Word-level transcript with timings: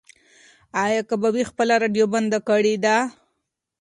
ایا 0.83 1.01
کبابي 1.09 1.43
خپله 1.49 1.73
راډیو 1.83 2.05
بنده 2.13 2.39
کړې 2.47 2.75
ده؟ 2.85 2.97